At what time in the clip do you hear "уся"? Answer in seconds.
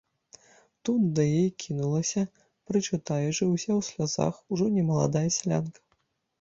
3.53-3.71